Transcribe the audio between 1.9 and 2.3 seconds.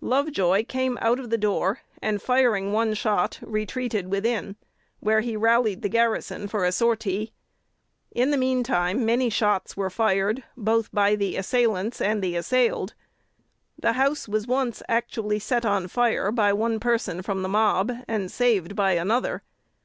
and,